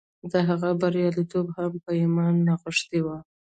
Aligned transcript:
د 0.31 0.33
هغه 0.49 0.69
بریالیتوب 0.81 1.45
هم 1.57 1.71
په 1.83 1.91
ایمان 2.01 2.33
کې 2.39 2.43
نغښتی 2.47 2.99
و 3.03 3.07